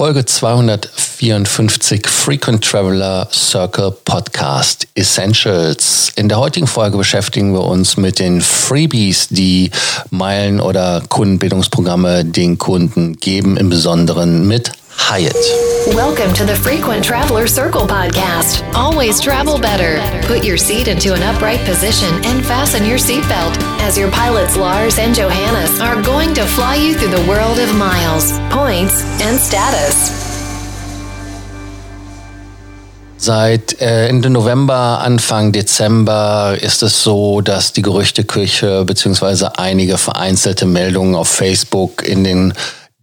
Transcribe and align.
Folge 0.00 0.24
254 0.24 2.08
Frequent 2.08 2.64
Traveler 2.64 3.28
Circle 3.30 3.90
Podcast 4.06 4.88
Essentials. 4.94 6.10
In 6.16 6.30
der 6.30 6.38
heutigen 6.38 6.66
Folge 6.66 6.96
beschäftigen 6.96 7.52
wir 7.52 7.64
uns 7.64 7.98
mit 7.98 8.18
den 8.18 8.40
Freebies, 8.40 9.28
die 9.28 9.70
Meilen- 10.08 10.62
oder 10.62 11.02
Kundenbildungsprogramme 11.06 12.24
den 12.24 12.56
Kunden 12.56 13.16
geben, 13.16 13.58
im 13.58 13.68
Besonderen 13.68 14.48
mit 14.48 14.72
Hyatt. 15.00 15.34
Welcome 15.96 16.32
to 16.34 16.44
the 16.44 16.54
Frequent 16.54 17.02
Traveler 17.02 17.46
Circle 17.46 17.86
podcast. 17.86 18.62
Always 18.74 19.20
travel 19.20 19.58
better. 19.58 19.98
Put 20.28 20.44
your 20.44 20.56
seat 20.56 20.86
into 20.86 21.14
an 21.14 21.22
upright 21.22 21.60
position 21.60 22.14
and 22.24 22.44
fasten 22.44 22.84
your 22.84 22.98
seatbelt 22.98 23.56
as 23.80 23.98
your 23.98 24.10
pilots 24.10 24.56
Lars 24.56 24.98
and 24.98 25.14
Johannes 25.14 25.80
are 25.80 26.00
going 26.02 26.32
to 26.34 26.44
fly 26.44 26.76
you 26.76 26.94
through 26.94 27.10
the 27.10 27.26
world 27.28 27.58
of 27.58 27.74
miles, 27.74 28.38
points, 28.50 29.02
and 29.20 29.40
status. 29.40 30.20
Seit 33.16 33.80
äh, 33.80 34.08
Ende 34.08 34.30
November, 34.30 35.00
Anfang 35.02 35.52
Dezember 35.52 36.56
ist 36.60 36.82
es 36.82 37.02
so, 37.02 37.40
dass 37.40 37.72
die 37.72 37.82
Gerüchteküche 37.82 38.84
beziehungsweise 38.84 39.58
einige 39.58 39.98
vereinzelte 39.98 40.66
Meldungen 40.66 41.14
auf 41.14 41.28
Facebook 41.28 42.02
in 42.02 42.24
den 42.24 42.54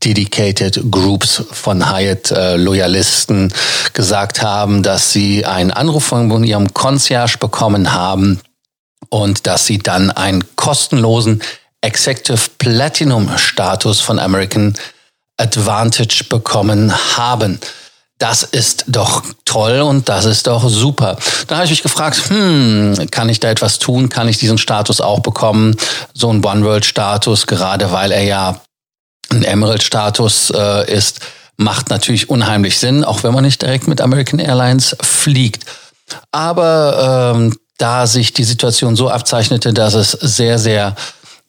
Dedicated 0.08 0.90
Groups 0.90 1.44
von 1.52 1.92
Hyatt-Loyalisten 1.92 3.50
äh, 3.50 3.54
gesagt 3.92 4.42
haben, 4.42 4.82
dass 4.82 5.12
sie 5.12 5.46
einen 5.46 5.72
Anruf 5.72 6.06
von 6.06 6.46
ihrem 6.46 6.74
Concierge 6.74 7.38
bekommen 7.38 7.92
haben 7.92 8.40
und 9.10 9.48
dass 9.48 9.66
sie 9.66 9.80
dann 9.80 10.10
einen 10.12 10.46
kostenlosen 10.56 11.42
Executive 11.82 12.40
Platinum 12.58 13.38
Status 13.38 14.00
von 14.00 14.18
American 14.18 14.76
Advantage 15.36 16.24
bekommen 16.30 16.94
haben. 17.18 17.60
Das 18.18 18.44
ist 18.44 18.86
doch 18.88 19.24
toll 19.44 19.82
und 19.82 20.08
das 20.08 20.24
ist 20.24 20.48
doch 20.48 20.70
super. 20.70 21.18
Da 21.48 21.56
habe 21.56 21.66
ich 21.66 21.72
mich 21.72 21.84
gefragt, 21.84 22.30
hm, 22.30 23.08
kann 23.12 23.28
ich 23.28 23.42
da 23.42 23.50
etwas 23.50 23.78
tun? 23.78 24.08
Kann 24.08 24.30
ich 24.30 24.38
diesen 24.38 24.58
Status 24.58 25.02
auch 25.02 25.20
bekommen? 25.20 25.76
So 26.14 26.32
ein 26.32 26.44
One 26.44 26.64
World 26.64 26.86
Status, 26.86 27.46
gerade 27.46 27.92
weil 27.92 28.14
er 28.14 28.24
ja 28.24 28.62
ein 29.32 29.44
Emerald-Status 29.44 30.52
äh, 30.56 30.94
ist, 30.94 31.20
macht 31.58 31.90
natürlich 31.90 32.30
unheimlich 32.30 32.80
Sinn, 32.80 33.04
auch 33.04 33.24
wenn 33.24 33.34
man 33.34 33.44
nicht 33.44 33.62
direkt 33.62 33.88
mit 33.88 34.02
American 34.02 34.40
Airlines 34.40 34.96
fliegt. 35.02 35.66
Aber 36.32 37.34
ähm, 37.36 37.56
da 37.78 38.08
sich 38.08 38.34
die 38.34 38.44
Situation 38.44 38.96
so 38.96 39.10
abzeichnete, 39.10 39.74
dass 39.74 39.94
es 39.94 40.12
sehr, 40.12 40.58
sehr 40.60 40.96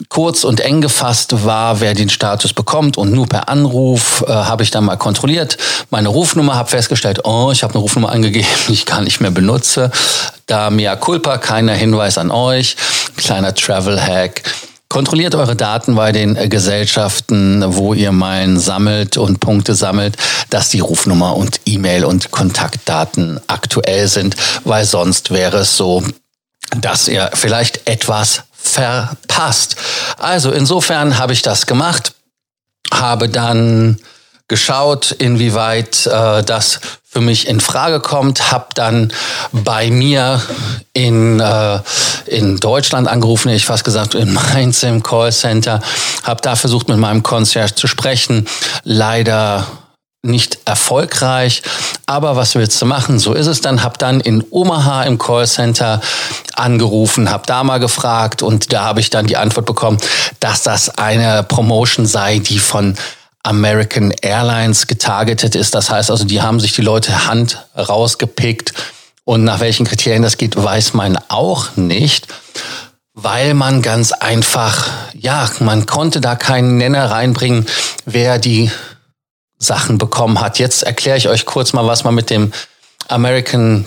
kurz 0.08 0.44
und 0.44 0.60
eng 0.60 0.80
gefasst 0.80 1.44
war, 1.44 1.80
wer 1.80 1.92
den 1.92 2.08
Status 2.08 2.52
bekommt 2.52 2.96
und 2.96 3.10
nur 3.10 3.26
per 3.26 3.48
Anruf 3.48 4.24
äh, 4.26 4.32
habe 4.32 4.62
ich 4.62 4.70
dann 4.70 4.84
mal 4.84 4.96
kontrolliert. 4.96 5.58
Meine 5.90 6.08
Rufnummer 6.08 6.54
habe 6.54 6.70
festgestellt, 6.70 7.24
oh, 7.24 7.50
ich 7.52 7.62
habe 7.62 7.74
eine 7.74 7.82
Rufnummer 7.82 8.10
angegeben, 8.10 8.46
die 8.68 8.74
ich 8.74 8.86
gar 8.86 9.00
nicht 9.00 9.20
mehr 9.20 9.32
benutze. 9.32 9.90
Da 10.46 10.70
mea 10.70 10.94
culpa, 10.96 11.38
keiner 11.38 11.74
Hinweis 11.74 12.16
an 12.16 12.30
euch, 12.30 12.76
kleiner 13.16 13.54
Travel 13.54 14.00
Hack. 14.00 14.42
Kontrolliert 14.88 15.34
eure 15.34 15.54
Daten 15.54 15.94
bei 15.94 16.12
den 16.12 16.34
äh, 16.36 16.48
Gesellschaften, 16.48 17.62
wo 17.66 17.92
ihr 17.92 18.10
Meilen 18.10 18.58
sammelt 18.58 19.18
und 19.18 19.38
Punkte 19.38 19.74
sammelt, 19.74 20.16
dass 20.48 20.70
die 20.70 20.80
Rufnummer 20.80 21.36
und 21.36 21.60
E-Mail 21.66 22.04
und 22.04 22.30
Kontaktdaten 22.30 23.38
aktuell 23.48 24.08
sind, 24.08 24.34
weil 24.64 24.86
sonst 24.86 25.30
wäre 25.30 25.58
es 25.58 25.76
so, 25.76 26.02
dass 26.80 27.06
ihr 27.06 27.30
vielleicht 27.34 27.86
etwas 27.86 28.44
verpasst. 28.52 29.76
Also 30.16 30.52
insofern 30.52 31.18
habe 31.18 31.34
ich 31.34 31.42
das 31.42 31.66
gemacht, 31.66 32.14
habe 32.92 33.28
dann 33.28 33.98
geschaut, 34.48 35.12
inwieweit 35.12 36.06
äh, 36.06 36.42
das 36.42 36.80
für 37.10 37.20
mich 37.22 37.48
in 37.48 37.60
Frage 37.60 38.00
kommt, 38.00 38.52
habe 38.52 38.66
dann 38.74 39.12
bei 39.52 39.90
mir 39.90 40.42
in, 40.92 41.40
äh, 41.40 41.80
in 42.26 42.58
Deutschland 42.58 43.08
angerufen, 43.08 43.48
ich 43.48 43.64
fast 43.64 43.84
gesagt 43.84 44.14
in 44.14 44.34
Mainz 44.34 44.82
im 44.82 45.02
Callcenter, 45.02 45.80
habe 46.22 46.42
da 46.42 46.54
versucht 46.54 46.88
mit 46.88 46.98
meinem 46.98 47.22
Concierge 47.22 47.74
zu 47.74 47.86
sprechen, 47.86 48.46
leider 48.84 49.66
nicht 50.22 50.58
erfolgreich, 50.64 51.62
aber 52.04 52.36
was 52.36 52.54
willst 52.56 52.82
du 52.82 52.86
machen? 52.86 53.18
So 53.18 53.32
ist 53.34 53.46
es 53.46 53.60
dann. 53.60 53.82
Hab 53.82 53.98
dann 53.98 54.20
in 54.20 54.44
Omaha 54.50 55.04
im 55.04 55.16
Callcenter 55.16 56.00
angerufen, 56.54 57.30
hab 57.30 57.46
da 57.46 57.64
mal 57.64 57.78
gefragt 57.78 58.42
und 58.42 58.72
da 58.72 58.84
habe 58.84 59.00
ich 59.00 59.10
dann 59.10 59.26
die 59.26 59.36
Antwort 59.36 59.64
bekommen, 59.64 59.98
dass 60.40 60.62
das 60.62 60.98
eine 60.98 61.44
Promotion 61.44 62.04
sei, 62.04 62.40
die 62.40 62.58
von 62.58 62.96
American 63.48 64.10
Airlines 64.10 64.86
getargetet 64.86 65.54
ist. 65.54 65.74
Das 65.74 65.88
heißt 65.88 66.10
also, 66.10 66.24
die 66.24 66.42
haben 66.42 66.60
sich 66.60 66.74
die 66.74 66.82
Leute 66.82 67.26
Hand 67.26 67.66
rausgepickt 67.76 68.74
und 69.24 69.42
nach 69.42 69.60
welchen 69.60 69.86
Kriterien 69.86 70.22
das 70.22 70.36
geht, 70.36 70.62
weiß 70.62 70.92
man 70.92 71.18
auch 71.28 71.76
nicht, 71.76 72.28
weil 73.14 73.54
man 73.54 73.80
ganz 73.80 74.12
einfach, 74.12 74.88
ja, 75.14 75.50
man 75.60 75.86
konnte 75.86 76.20
da 76.20 76.36
keinen 76.36 76.76
Nenner 76.76 77.10
reinbringen, 77.10 77.66
wer 78.04 78.38
die 78.38 78.70
Sachen 79.58 79.96
bekommen 79.96 80.40
hat. 80.40 80.58
Jetzt 80.58 80.82
erkläre 80.82 81.16
ich 81.16 81.28
euch 81.28 81.46
kurz 81.46 81.72
mal, 81.72 81.86
was 81.86 82.04
man 82.04 82.14
mit 82.14 82.28
dem 82.28 82.52
American 83.08 83.86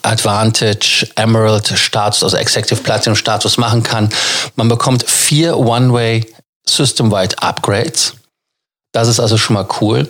Advantage 0.00 1.06
Emerald 1.16 1.68
Status, 1.76 2.24
also 2.24 2.38
Executive 2.38 2.82
Platinum 2.82 3.16
Status 3.16 3.58
machen 3.58 3.82
kann. 3.82 4.08
Man 4.56 4.68
bekommt 4.68 5.08
vier 5.08 5.58
One-Way 5.58 6.26
System-wide 6.66 7.38
Upgrades. 7.42 8.14
Das 8.92 9.08
ist 9.08 9.20
also 9.20 9.36
schon 9.36 9.54
mal 9.54 9.66
cool. 9.80 10.08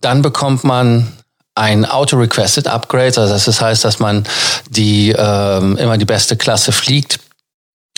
Dann 0.00 0.22
bekommt 0.22 0.64
man 0.64 1.12
ein 1.54 1.84
Auto-Requested 1.84 2.66
Upgrade, 2.66 3.20
also 3.20 3.32
das 3.32 3.60
heißt, 3.60 3.84
dass 3.84 3.98
man 3.98 4.24
die 4.70 5.14
ähm, 5.16 5.76
immer 5.76 5.98
die 5.98 6.06
beste 6.06 6.36
Klasse 6.36 6.72
fliegt, 6.72 7.20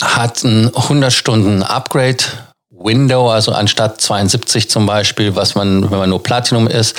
hat 0.02 0.42
ein 0.42 0.74
100 0.74 1.12
Stunden 1.12 1.62
Upgrade 1.62 2.24
Window, 2.70 3.30
also 3.30 3.52
anstatt 3.52 4.00
72 4.00 4.68
zum 4.68 4.86
Beispiel, 4.86 5.36
was 5.36 5.54
man, 5.54 5.90
wenn 5.90 5.98
man 5.98 6.10
nur 6.10 6.22
Platinum 6.22 6.66
ist, 6.66 6.96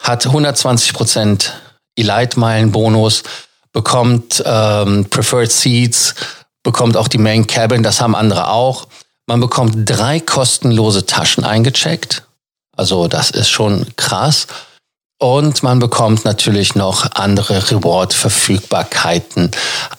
hat 0.00 0.26
120 0.26 0.94
Prozent 0.94 1.52
Elite-Meilen-Bonus, 1.96 3.22
bekommt 3.72 4.42
ähm, 4.44 5.06
Preferred 5.10 5.52
Seats, 5.52 6.14
bekommt 6.62 6.96
auch 6.96 7.08
die 7.08 7.18
Main 7.18 7.46
Cabin, 7.46 7.82
das 7.82 8.00
haben 8.00 8.14
andere 8.14 8.48
auch. 8.48 8.88
Man 9.26 9.40
bekommt 9.40 9.88
drei 9.88 10.20
kostenlose 10.20 11.06
Taschen 11.06 11.44
eingecheckt. 11.44 12.22
Also 12.76 13.08
das 13.08 13.30
ist 13.30 13.50
schon 13.50 13.86
krass. 13.96 14.46
Und 15.18 15.62
man 15.62 15.78
bekommt 15.78 16.24
natürlich 16.24 16.74
noch 16.74 17.12
andere 17.12 17.70
Reward-Verfügbarkeiten 17.70 19.52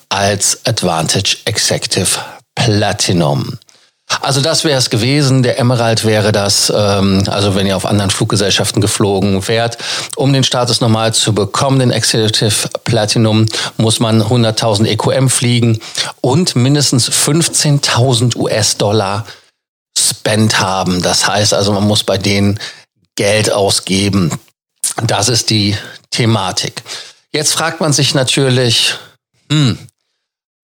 als 0.09 0.59
Advantage 0.65 1.37
Executive 1.45 2.19
Platinum. 2.55 3.57
Also 4.21 4.41
das 4.41 4.63
wäre 4.63 4.77
es 4.77 4.89
gewesen. 4.89 5.43
Der 5.43 5.59
Emerald 5.59 6.05
wäre 6.05 6.31
das, 6.31 6.71
ähm, 6.75 7.23
also 7.27 7.55
wenn 7.55 7.65
ihr 7.65 7.75
auf 7.75 7.85
anderen 7.85 8.11
Fluggesellschaften 8.11 8.81
geflogen 8.81 9.47
wärt. 9.47 9.77
Um 10.15 10.33
den 10.33 10.43
Status 10.43 10.81
normal 10.81 11.13
zu 11.13 11.33
bekommen, 11.33 11.79
den 11.79 11.91
Executive 11.91 12.69
Platinum, 12.83 13.45
muss 13.77 13.99
man 13.99 14.21
100.000 14.21 14.85
EQM 14.85 15.29
fliegen 15.29 15.79
und 16.21 16.55
mindestens 16.55 17.09
15.000 17.09 18.35
US-Dollar 18.35 19.25
Spend 20.09 20.59
haben. 20.59 21.01
Das 21.01 21.27
heißt 21.27 21.53
also, 21.53 21.73
man 21.73 21.87
muss 21.87 22.03
bei 22.03 22.17
denen 22.17 22.59
Geld 23.15 23.51
ausgeben. 23.51 24.31
Das 25.03 25.29
ist 25.29 25.49
die 25.49 25.75
Thematik. 26.11 26.83
Jetzt 27.31 27.53
fragt 27.53 27.81
man 27.81 27.93
sich 27.93 28.13
natürlich, 28.13 28.95
hm, 29.51 29.77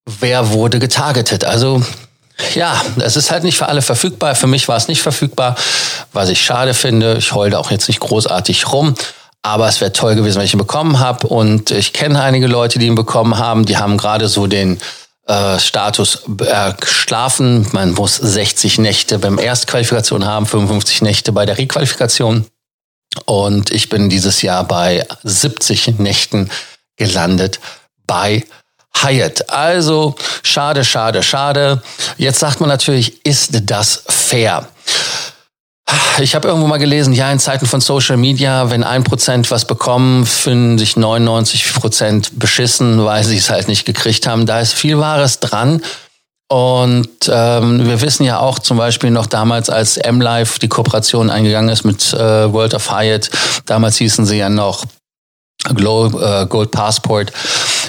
wer 0.05 0.51
wurde 0.51 0.79
getargetet? 0.79 1.43
Also 1.43 1.83
ja, 2.55 2.81
es 3.01 3.15
ist 3.15 3.31
halt 3.31 3.43
nicht 3.43 3.57
für 3.57 3.67
alle 3.67 3.81
verfügbar. 3.81 4.35
Für 4.35 4.47
mich 4.47 4.67
war 4.67 4.77
es 4.77 4.87
nicht 4.87 5.01
verfügbar, 5.01 5.55
was 6.13 6.29
ich 6.29 6.41
schade 6.41 6.73
finde. 6.73 7.17
Ich 7.17 7.33
heule 7.33 7.59
auch 7.59 7.71
jetzt 7.71 7.87
nicht 7.87 7.99
großartig 7.99 8.71
rum. 8.71 8.95
Aber 9.41 9.67
es 9.67 9.79
wäre 9.79 9.93
toll 9.93 10.15
gewesen, 10.15 10.37
wenn 10.37 10.45
ich 10.45 10.53
ihn 10.53 10.59
bekommen 10.59 10.99
habe. 10.99 11.27
Und 11.27 11.71
ich 11.71 11.93
kenne 11.93 12.21
einige 12.21 12.47
Leute, 12.47 12.79
die 12.79 12.87
ihn 12.87 12.95
bekommen 12.95 13.37
haben. 13.37 13.65
Die 13.65 13.77
haben 13.77 13.97
gerade 13.97 14.27
so 14.27 14.47
den 14.47 14.79
äh, 15.29 15.59
Status 15.59 16.23
äh, 16.39 16.73
schlafen. 16.83 17.67
Man 17.71 17.93
muss 17.93 18.15
60 18.15 18.79
Nächte 18.79 19.19
beim 19.19 19.37
Erstqualifikation 19.37 20.25
haben, 20.25 20.47
55 20.47 21.03
Nächte 21.03 21.31
bei 21.31 21.45
der 21.45 21.57
Requalifikation. 21.57 22.45
Und 23.25 23.71
ich 23.71 23.89
bin 23.89 24.09
dieses 24.09 24.41
Jahr 24.41 24.63
bei 24.63 25.05
70 25.23 25.99
Nächten 25.99 26.49
gelandet 26.97 27.59
bei 28.07 28.43
Hyatt. 28.95 29.51
Also 29.51 30.15
schade, 30.41 30.83
schade, 30.83 31.21
schade. 31.21 31.83
Jetzt 32.17 32.39
sagt 32.39 32.59
man 32.59 32.69
natürlich, 32.69 33.23
ist 33.23 33.69
das 33.69 34.03
fair? 34.07 34.67
Ich 36.21 36.35
habe 36.35 36.47
irgendwo 36.47 36.67
mal 36.67 36.77
gelesen, 36.77 37.13
ja, 37.13 37.31
in 37.31 37.39
Zeiten 37.39 37.65
von 37.65 37.79
Social 37.79 38.17
Media, 38.17 38.69
wenn 38.69 38.83
ein 38.83 39.03
Prozent 39.03 39.49
was 39.51 39.65
bekommen, 39.65 40.25
finden 40.25 40.77
sich 40.77 40.97
99 40.97 41.73
Prozent 41.75 42.39
beschissen, 42.39 43.05
weil 43.05 43.23
sie 43.23 43.37
es 43.37 43.49
halt 43.49 43.67
nicht 43.67 43.85
gekriegt 43.85 44.27
haben. 44.27 44.45
Da 44.45 44.59
ist 44.59 44.73
viel 44.73 44.99
Wahres 44.99 45.39
dran. 45.39 45.81
Und 46.51 47.09
ähm, 47.31 47.85
wir 47.85 48.01
wissen 48.01 48.23
ja 48.23 48.39
auch 48.39 48.59
zum 48.59 48.77
Beispiel 48.77 49.11
noch 49.11 49.27
damals, 49.27 49.69
als 49.69 49.97
M-Life 49.97 50.59
die 50.59 50.67
Kooperation 50.67 51.29
eingegangen 51.29 51.69
ist 51.69 51.85
mit 51.85 52.11
äh, 52.13 52.51
World 52.51 52.73
of 52.73 52.91
Hyatt, 52.91 53.29
damals 53.65 53.97
hießen 53.97 54.25
sie 54.25 54.37
ja 54.37 54.49
noch 54.49 54.85
Gold, 55.75 56.15
äh, 56.15 56.47
Gold 56.47 56.71
Passport. 56.71 57.31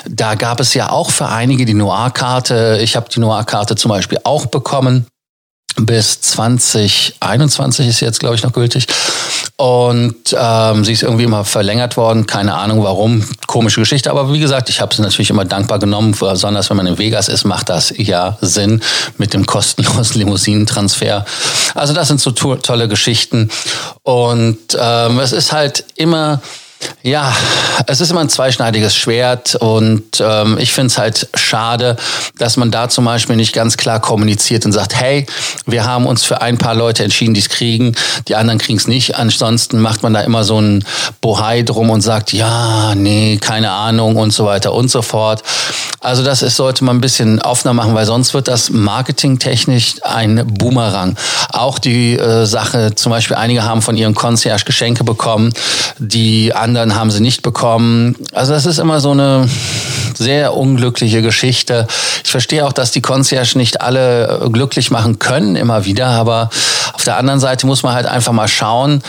Da 0.08 0.34
gab 0.34 0.60
es 0.60 0.74
ja 0.74 0.90
auch 0.90 1.10
für 1.10 1.26
einige 1.26 1.64
die 1.64 1.74
Noir-Karte. 1.74 2.80
Ich 2.82 2.96
habe 2.96 3.08
die 3.08 3.20
Noir-Karte 3.20 3.76
zum 3.76 3.88
Beispiel 3.88 4.18
auch 4.24 4.46
bekommen 4.46 5.06
bis 5.76 6.20
2021 6.20 7.88
ist 7.88 8.00
jetzt, 8.00 8.20
glaube 8.20 8.36
ich, 8.36 8.42
noch 8.42 8.52
gültig. 8.52 8.86
Und 9.56 10.34
ähm, 10.38 10.84
sie 10.84 10.92
ist 10.92 11.02
irgendwie 11.02 11.24
immer 11.24 11.44
verlängert 11.44 11.96
worden. 11.96 12.26
Keine 12.26 12.54
Ahnung 12.54 12.82
warum. 12.82 13.24
Komische 13.46 13.80
Geschichte. 13.80 14.10
Aber 14.10 14.32
wie 14.32 14.40
gesagt, 14.40 14.70
ich 14.70 14.80
habe 14.80 14.94
sie 14.94 15.02
natürlich 15.02 15.30
immer 15.30 15.44
dankbar 15.44 15.78
genommen. 15.78 16.16
Besonders 16.18 16.70
wenn 16.70 16.78
man 16.78 16.86
in 16.86 16.98
Vegas 16.98 17.28
ist, 17.28 17.44
macht 17.44 17.68
das 17.68 17.92
ja 17.96 18.38
Sinn 18.40 18.80
mit 19.18 19.34
dem 19.34 19.44
kostenlosen 19.44 20.18
Limousinentransfer. 20.18 21.26
Also 21.74 21.92
das 21.92 22.08
sind 22.08 22.20
so 22.20 22.30
to 22.30 22.56
tolle 22.56 22.88
Geschichten. 22.88 23.50
Und 24.02 24.58
ähm, 24.78 25.18
es 25.18 25.32
ist 25.32 25.52
halt 25.52 25.84
immer 25.96 26.40
ja, 27.02 27.32
es 27.86 28.00
ist 28.00 28.10
immer 28.10 28.20
ein 28.20 28.28
zweischneidiges 28.28 28.94
Schwert 28.94 29.54
und 29.54 30.20
ähm, 30.20 30.58
ich 30.58 30.72
finde 30.72 30.88
es 30.88 30.98
halt 30.98 31.28
schade, 31.34 31.96
dass 32.38 32.56
man 32.56 32.70
da 32.70 32.88
zum 32.88 33.04
Beispiel 33.04 33.36
nicht 33.36 33.54
ganz 33.54 33.76
klar 33.76 34.00
kommuniziert 34.00 34.66
und 34.66 34.72
sagt, 34.72 34.94
hey, 34.94 35.26
wir 35.66 35.86
haben 35.86 36.06
uns 36.06 36.24
für 36.24 36.42
ein 36.42 36.58
paar 36.58 36.74
Leute 36.74 37.04
entschieden, 37.04 37.34
die 37.34 37.40
es 37.40 37.48
kriegen, 37.48 37.94
die 38.28 38.36
anderen 38.36 38.58
kriegen 38.58 38.78
es 38.78 38.86
nicht. 38.86 39.16
Ansonsten 39.16 39.80
macht 39.80 40.02
man 40.02 40.12
da 40.12 40.20
immer 40.20 40.44
so 40.44 40.60
ein 40.60 40.84
Bohai 41.20 41.62
drum 41.62 41.90
und 41.90 42.02
sagt, 42.02 42.32
ja, 42.32 42.94
nee, 42.94 43.38
keine 43.40 43.70
Ahnung 43.70 44.16
und 44.16 44.32
so 44.32 44.44
weiter 44.44 44.72
und 44.72 44.90
so 44.90 45.02
fort. 45.02 45.42
Also 46.00 46.24
das 46.24 46.42
ist, 46.42 46.56
sollte 46.56 46.84
man 46.84 46.96
ein 46.96 47.00
bisschen 47.00 47.42
offener 47.42 47.74
machen, 47.74 47.94
weil 47.94 48.06
sonst 48.06 48.32
wird 48.32 48.48
das 48.48 48.70
marketingtechnisch 48.70 49.96
ein 50.02 50.46
Boomerang. 50.46 51.16
Auch 51.50 51.78
die 51.78 52.16
äh, 52.16 52.46
Sache, 52.46 52.94
zum 52.94 53.10
Beispiel 53.10 53.36
einige 53.36 53.64
haben 53.64 53.82
von 53.82 53.96
ihrem 53.96 54.14
Concierge 54.14 54.64
Geschenke 54.64 55.04
bekommen, 55.04 55.52
die 55.98 56.54
anderen 56.70 56.94
haben 56.94 57.10
sie 57.10 57.20
nicht 57.20 57.42
bekommen. 57.42 58.16
Also 58.32 58.52
das 58.52 58.66
ist 58.66 58.78
immer 58.78 59.00
so 59.00 59.10
eine 59.10 59.48
sehr 60.16 60.56
unglückliche 60.56 61.22
Geschichte. 61.22 61.86
Ich 62.24 62.30
verstehe 62.30 62.66
auch, 62.66 62.72
dass 62.72 62.92
die 62.92 63.02
Concierge 63.02 63.56
nicht 63.56 63.80
alle 63.80 64.48
glücklich 64.52 64.90
machen 64.90 65.18
können, 65.18 65.56
immer 65.56 65.84
wieder, 65.84 66.06
aber 66.06 66.50
auf 66.92 67.04
der 67.04 67.16
anderen 67.16 67.40
Seite 67.40 67.66
muss 67.66 67.82
man 67.82 67.94
halt 67.94 68.06
einfach 68.06 68.32
mal 68.32 68.48
schauen, 68.48 69.02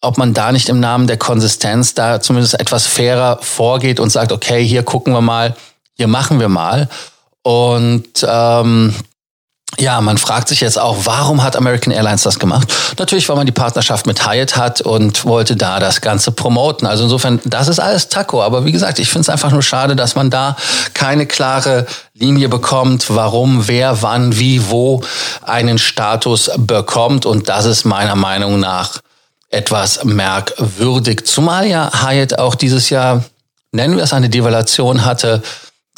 ob 0.00 0.18
man 0.18 0.34
da 0.34 0.52
nicht 0.52 0.68
im 0.68 0.80
Namen 0.80 1.06
der 1.06 1.16
Konsistenz 1.16 1.94
da 1.94 2.20
zumindest 2.20 2.60
etwas 2.60 2.86
fairer 2.86 3.38
vorgeht 3.42 3.98
und 4.00 4.10
sagt, 4.10 4.32
okay, 4.32 4.64
hier 4.64 4.82
gucken 4.82 5.12
wir 5.12 5.20
mal, 5.20 5.56
hier 5.94 6.06
machen 6.06 6.38
wir 6.38 6.48
mal. 6.48 6.88
Und 7.42 8.26
ähm, 8.28 8.94
ja, 9.80 10.00
man 10.00 10.18
fragt 10.18 10.48
sich 10.48 10.60
jetzt 10.60 10.78
auch, 10.78 10.96
warum 11.04 11.42
hat 11.42 11.56
American 11.56 11.92
Airlines 11.92 12.22
das 12.22 12.38
gemacht? 12.38 12.72
Natürlich, 12.98 13.28
weil 13.28 13.36
man 13.36 13.46
die 13.46 13.52
Partnerschaft 13.52 14.06
mit 14.06 14.26
Hyatt 14.26 14.56
hat 14.56 14.80
und 14.80 15.24
wollte 15.24 15.56
da 15.56 15.78
das 15.78 16.00
Ganze 16.00 16.32
promoten. 16.32 16.86
Also 16.86 17.04
insofern, 17.04 17.40
das 17.44 17.68
ist 17.68 17.78
alles 17.78 18.08
Taco. 18.08 18.42
Aber 18.42 18.64
wie 18.64 18.72
gesagt, 18.72 18.98
ich 18.98 19.08
finde 19.08 19.22
es 19.22 19.28
einfach 19.28 19.52
nur 19.52 19.62
schade, 19.62 19.94
dass 19.94 20.16
man 20.16 20.30
da 20.30 20.56
keine 20.94 21.26
klare 21.26 21.86
Linie 22.14 22.48
bekommt, 22.48 23.06
warum, 23.14 23.68
wer, 23.68 24.02
wann, 24.02 24.36
wie, 24.38 24.68
wo 24.68 25.02
einen 25.42 25.78
Status 25.78 26.50
bekommt. 26.56 27.24
Und 27.24 27.48
das 27.48 27.64
ist 27.64 27.84
meiner 27.84 28.16
Meinung 28.16 28.58
nach 28.58 28.98
etwas 29.50 30.04
merkwürdig. 30.04 31.24
Zumal 31.24 31.66
ja 31.66 31.90
Hyatt 32.02 32.38
auch 32.38 32.56
dieses 32.56 32.90
Jahr, 32.90 33.24
nennen 33.70 33.96
wir 33.96 34.02
es 34.02 34.12
eine 34.12 34.28
Devaluation 34.28 35.04
hatte, 35.04 35.42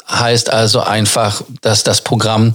heißt 0.09 0.51
also 0.51 0.81
einfach, 0.81 1.41
dass 1.61 1.83
das 1.83 2.01
Programm 2.01 2.51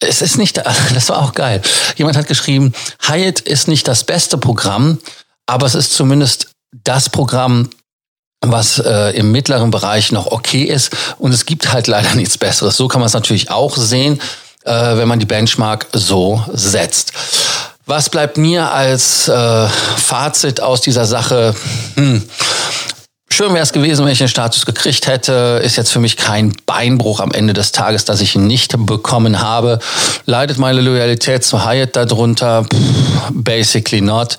es 0.00 0.22
ist 0.22 0.38
nicht, 0.38 0.56
das 0.94 1.08
war 1.08 1.22
auch 1.22 1.34
geil. 1.34 1.62
Jemand 1.96 2.16
hat 2.16 2.28
geschrieben, 2.28 2.72
Hyatt 3.06 3.40
ist 3.40 3.68
nicht 3.68 3.88
das 3.88 4.04
beste 4.04 4.38
Programm, 4.38 4.98
aber 5.46 5.66
es 5.66 5.74
ist 5.74 5.94
zumindest 5.94 6.50
das 6.84 7.08
Programm, 7.08 7.70
was 8.40 8.78
äh, 8.78 9.16
im 9.16 9.32
mittleren 9.32 9.70
Bereich 9.70 10.12
noch 10.12 10.26
okay 10.26 10.62
ist. 10.62 10.90
Und 11.18 11.32
es 11.32 11.46
gibt 11.46 11.72
halt 11.72 11.86
leider 11.86 12.14
nichts 12.14 12.38
Besseres. 12.38 12.76
So 12.76 12.88
kann 12.88 13.00
man 13.00 13.06
es 13.06 13.14
natürlich 13.14 13.50
auch 13.50 13.76
sehen, 13.76 14.20
äh, 14.64 14.96
wenn 14.96 15.08
man 15.08 15.18
die 15.18 15.26
Benchmark 15.26 15.86
so 15.92 16.44
setzt. 16.52 17.12
Was 17.86 18.10
bleibt 18.10 18.36
mir 18.36 18.70
als 18.70 19.28
äh, 19.28 19.68
Fazit 19.96 20.60
aus 20.60 20.82
dieser 20.82 21.06
Sache? 21.06 21.54
Hm. 21.94 22.28
Schön 23.38 23.54
wäre 23.54 23.62
es 23.62 23.72
gewesen, 23.72 24.04
wenn 24.04 24.10
ich 24.10 24.18
den 24.18 24.26
Status 24.26 24.66
gekriegt 24.66 25.06
hätte. 25.06 25.60
Ist 25.62 25.76
jetzt 25.76 25.92
für 25.92 26.00
mich 26.00 26.16
kein 26.16 26.52
Beinbruch 26.66 27.20
am 27.20 27.30
Ende 27.30 27.52
des 27.52 27.70
Tages, 27.70 28.04
dass 28.04 28.20
ich 28.20 28.34
ihn 28.34 28.48
nicht 28.48 28.74
bekommen 28.76 29.40
habe. 29.40 29.78
Leidet 30.26 30.58
meine 30.58 30.80
Loyalität 30.80 31.44
zu 31.44 31.64
Hyatt 31.64 31.94
darunter? 31.94 32.64
Pff, 32.64 33.30
basically 33.30 34.00
not. 34.00 34.38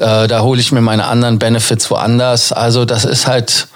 Äh, 0.00 0.26
da 0.26 0.40
hole 0.40 0.60
ich 0.60 0.72
mir 0.72 0.80
meine 0.80 1.06
anderen 1.06 1.38
Benefits 1.38 1.92
woanders. 1.92 2.50
Also 2.50 2.84
das 2.84 3.04
ist 3.04 3.28
halt, 3.28 3.68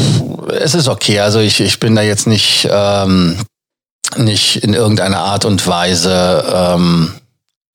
pff, 0.00 0.48
es 0.58 0.72
ist 0.72 0.88
okay. 0.88 1.20
Also 1.20 1.40
ich, 1.40 1.60
ich 1.60 1.78
bin 1.78 1.94
da 1.94 2.00
jetzt 2.00 2.26
nicht, 2.26 2.66
ähm, 2.72 3.36
nicht 4.16 4.64
in 4.64 4.72
irgendeiner 4.72 5.18
Art 5.18 5.44
und 5.44 5.66
Weise 5.66 6.42
ähm, 6.50 7.12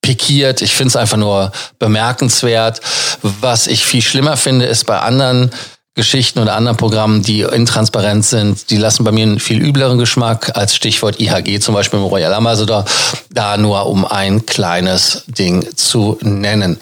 pikiert. 0.02 0.64
Ich 0.64 0.74
finde 0.74 0.88
es 0.88 0.96
einfach 0.96 1.18
nur 1.18 1.52
bemerkenswert. 1.78 2.82
Was 3.22 3.68
ich 3.68 3.86
viel 3.86 4.02
schlimmer 4.02 4.36
finde, 4.36 4.66
ist 4.66 4.88
bei 4.88 5.00
anderen 5.00 5.52
Geschichten 5.98 6.40
oder 6.40 6.56
anderen 6.56 6.78
Programmen, 6.78 7.24
die 7.24 7.42
intransparent 7.42 8.24
sind, 8.24 8.70
die 8.70 8.78
lassen 8.78 9.04
bei 9.04 9.12
mir 9.12 9.24
einen 9.24 9.40
viel 9.40 9.60
übleren 9.60 9.98
Geschmack 9.98 10.56
als 10.56 10.76
Stichwort 10.76 11.20
IHG, 11.20 11.60
zum 11.60 11.74
Beispiel 11.74 12.00
im 12.00 12.06
Royal 12.06 12.34
Ambassador, 12.34 12.86
da 13.32 13.58
nur 13.58 13.88
um 13.88 14.06
ein 14.06 14.46
kleines 14.46 15.24
Ding 15.28 15.68
zu 15.76 16.18
nennen. 16.22 16.80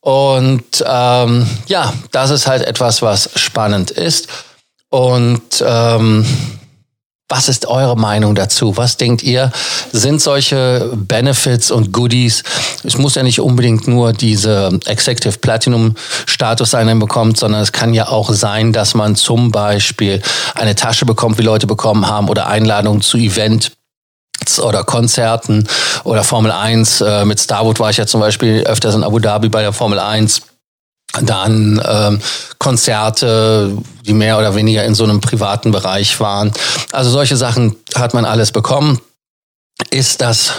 Und 0.00 0.84
ähm, 0.84 1.46
ja, 1.68 1.92
das 2.10 2.30
ist 2.30 2.46
halt 2.46 2.62
etwas, 2.66 3.02
was 3.02 3.30
spannend 3.36 3.92
ist. 3.92 4.28
Und 4.90 5.64
ähm, 5.64 6.26
was 7.28 7.48
ist 7.48 7.66
eure 7.66 7.96
Meinung 7.96 8.34
dazu? 8.36 8.76
Was 8.76 8.96
denkt 8.96 9.22
ihr? 9.22 9.50
Sind 9.92 10.20
solche 10.22 10.92
Benefits 10.94 11.70
und 11.70 11.92
Goodies, 11.92 12.44
es 12.84 12.96
muss 12.98 13.16
ja 13.16 13.22
nicht 13.24 13.40
unbedingt 13.40 13.88
nur 13.88 14.12
diese 14.12 14.78
Executive 14.86 15.38
Platinum 15.38 15.96
Status 16.26 16.70
sein, 16.70 16.86
bekommt, 17.00 17.36
sondern 17.36 17.62
es 17.62 17.72
kann 17.72 17.94
ja 17.94 18.08
auch 18.08 18.32
sein, 18.32 18.72
dass 18.72 18.94
man 18.94 19.16
zum 19.16 19.50
Beispiel 19.50 20.22
eine 20.54 20.76
Tasche 20.76 21.04
bekommt, 21.04 21.38
wie 21.38 21.42
Leute 21.42 21.66
bekommen 21.66 22.06
haben, 22.06 22.28
oder 22.28 22.46
Einladungen 22.46 23.02
zu 23.02 23.16
Event 23.16 23.72
oder 24.62 24.84
Konzerten 24.84 25.66
oder 26.04 26.22
Formel 26.22 26.52
1. 26.52 27.00
Äh, 27.00 27.24
mit 27.24 27.40
Starwood 27.40 27.80
war 27.80 27.90
ich 27.90 27.96
ja 27.96 28.06
zum 28.06 28.20
Beispiel 28.20 28.62
öfters 28.62 28.94
in 28.94 29.02
Abu 29.02 29.18
Dhabi 29.18 29.48
bei 29.48 29.62
der 29.62 29.72
Formel 29.72 29.98
1 29.98 30.42
dann 31.22 31.80
ähm, 31.84 32.20
Konzerte, 32.58 33.76
die 34.04 34.12
mehr 34.12 34.38
oder 34.38 34.54
weniger 34.54 34.84
in 34.84 34.94
so 34.94 35.04
einem 35.04 35.20
privaten 35.20 35.72
Bereich 35.72 36.18
waren. 36.20 36.52
Also 36.92 37.10
solche 37.10 37.36
Sachen 37.36 37.76
hat 37.94 38.14
man 38.14 38.24
alles 38.24 38.52
bekommen. 38.52 39.00
Ist 39.90 40.20
das 40.20 40.52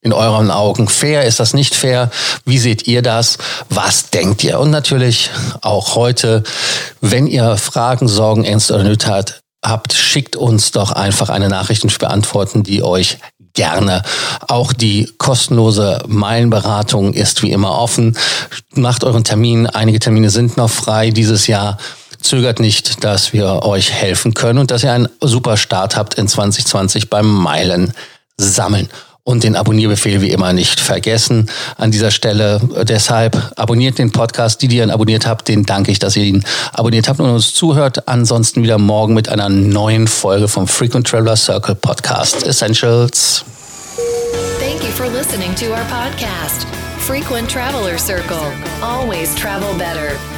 in 0.00 0.12
euren 0.12 0.50
Augen 0.50 0.88
fair? 0.88 1.24
Ist 1.24 1.40
das 1.40 1.54
nicht 1.54 1.74
fair? 1.74 2.10
Wie 2.44 2.58
seht 2.58 2.86
ihr 2.86 3.02
das? 3.02 3.38
Was 3.68 4.10
denkt 4.10 4.44
ihr? 4.44 4.60
Und 4.60 4.70
natürlich 4.70 5.30
auch 5.60 5.94
heute, 5.94 6.42
wenn 7.00 7.26
ihr 7.26 7.56
Fragen, 7.56 8.08
Sorgen, 8.08 8.44
Ängste 8.44 8.74
oder 8.74 8.84
Nöte 8.84 9.24
habt, 9.64 9.92
schickt 9.92 10.36
uns 10.36 10.70
doch 10.70 10.92
einfach 10.92 11.28
eine 11.28 11.48
Nachricht 11.48 11.82
und 11.82 11.98
beantworten 11.98 12.62
die 12.62 12.82
euch 12.82 13.18
gerne. 13.58 14.02
Auch 14.46 14.72
die 14.72 15.12
kostenlose 15.18 16.00
Meilenberatung 16.06 17.12
ist 17.12 17.42
wie 17.42 17.50
immer 17.50 17.76
offen. 17.76 18.16
Macht 18.74 19.02
euren 19.02 19.24
Termin. 19.24 19.66
Einige 19.66 19.98
Termine 19.98 20.30
sind 20.30 20.56
noch 20.56 20.70
frei 20.70 21.10
dieses 21.10 21.48
Jahr. 21.48 21.76
Zögert 22.20 22.60
nicht, 22.60 23.02
dass 23.02 23.32
wir 23.32 23.64
euch 23.64 23.92
helfen 23.92 24.32
können 24.32 24.60
und 24.60 24.70
dass 24.70 24.84
ihr 24.84 24.92
einen 24.92 25.08
super 25.20 25.56
Start 25.56 25.96
habt 25.96 26.14
in 26.14 26.28
2020 26.28 27.10
beim 27.10 27.26
Meilen 27.26 27.92
sammeln 28.36 28.88
und 29.28 29.44
den 29.44 29.56
Abonnierbefehl 29.56 30.22
wie 30.22 30.30
immer 30.30 30.54
nicht 30.54 30.80
vergessen. 30.80 31.50
An 31.76 31.90
dieser 31.90 32.10
Stelle 32.10 32.62
deshalb 32.84 33.52
abonniert 33.56 33.98
den 33.98 34.10
Podcast. 34.10 34.62
Die, 34.62 34.68
die 34.68 34.78
ihn 34.78 34.90
abonniert 34.90 35.26
habt, 35.26 35.48
den 35.48 35.66
danke 35.66 35.90
ich, 35.90 35.98
dass 35.98 36.16
ihr 36.16 36.24
ihn 36.24 36.44
abonniert 36.72 37.10
habt 37.10 37.20
und 37.20 37.28
uns 37.28 37.52
zuhört. 37.52 38.08
Ansonsten 38.08 38.62
wieder 38.62 38.78
morgen 38.78 39.12
mit 39.12 39.28
einer 39.28 39.50
neuen 39.50 40.08
Folge 40.08 40.48
vom 40.48 40.66
Frequent 40.66 41.06
Traveler 41.06 41.36
Circle 41.36 41.74
Podcast 41.74 42.46
Essentials. 42.46 43.44
Thank 44.58 44.82
you 44.82 44.90
for 44.96 45.06
listening 45.10 45.54
to 45.56 45.66
our 45.66 45.84
podcast, 45.90 46.66
Frequent 46.98 47.50
Traveler 47.50 47.98
Circle. 47.98 48.50
Always 48.80 49.34
travel 49.34 49.74
better. 49.76 50.37